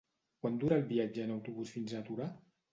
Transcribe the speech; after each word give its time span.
Quant 0.45 0.55
dura 0.63 0.79
el 0.81 0.87
viatge 0.93 1.27
en 1.27 1.35
autobús 1.37 1.77
fins 1.77 1.97
a 1.97 2.05
Torà? 2.11 2.35